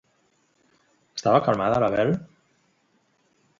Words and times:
Estava 1.19 1.43
calmada 1.49 1.83
la 1.85 1.91
Bel? 1.99 2.13